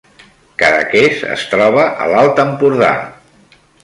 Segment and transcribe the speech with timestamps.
[0.61, 2.91] Cadaqués es troba a l’Alt Empordà